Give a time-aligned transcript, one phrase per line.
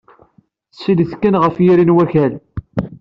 [0.79, 2.33] Sillet kan ɣef yiri n wakal.